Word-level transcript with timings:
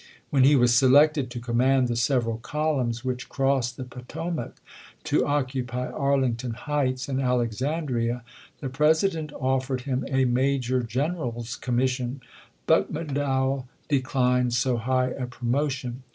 When 0.31 0.43
he 0.43 0.55
was 0.55 0.75
selected 0.75 1.29
to 1.29 1.39
command 1.39 1.87
the 1.87 1.95
several 1.95 2.37
columns 2.39 3.05
which 3.05 3.29
crossed 3.29 3.77
the 3.77 3.83
Potomac 3.83 4.55
to 5.03 5.23
occupy 5.27 5.91
Arlington 5.91 6.55
Heights 6.55 7.07
and 7.07 7.21
Alexandria, 7.21 8.23
the 8.61 8.69
President 8.69 9.31
offered 9.33 9.81
him 9.81 10.03
a 10.07 10.25
major 10.25 10.81
general's 10.81 11.55
commission, 11.55 12.21
but 12.65 12.91
McDowell 12.91 13.67
declined 13.89 14.55
so 14.55 14.77
high 14.77 15.09
a 15.11 15.27
promotion. 15.27 16.01